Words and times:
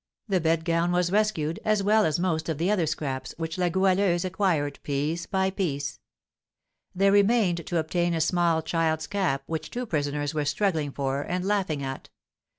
The 0.27 0.41
bed 0.41 0.65
gown 0.65 0.91
was 0.91 1.11
rescued, 1.11 1.59
as 1.63 1.83
well 1.83 2.05
as 2.07 2.17
most 2.17 2.49
of 2.49 2.57
the 2.57 2.71
other 2.71 2.87
scraps, 2.87 3.35
which 3.37 3.59
La 3.59 3.69
Goualeuse 3.69 4.25
acquired 4.25 4.79
piece 4.81 5.27
by 5.27 5.51
piece. 5.51 5.99
There 6.95 7.11
remained 7.11 7.67
to 7.67 7.77
obtain 7.77 8.15
a 8.15 8.19
small 8.21 8.63
child's 8.63 9.05
cap, 9.05 9.43
which 9.45 9.69
two 9.69 9.85
prisoners 9.85 10.33
were 10.33 10.43
struggling 10.45 10.91
for, 10.91 11.21
and 11.21 11.45
laughing 11.45 11.83
at. 11.83 12.09